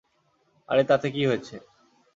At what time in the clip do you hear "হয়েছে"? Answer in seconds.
1.25-1.55